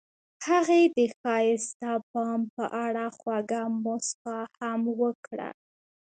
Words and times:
هغې 0.47 0.81
د 0.95 0.97
ښایسته 1.19 1.91
بام 2.11 2.41
په 2.55 2.65
اړه 2.85 3.05
خوږه 3.17 3.63
موسکا 3.83 4.39
هم 4.59 4.81
وکړه. 5.01 5.49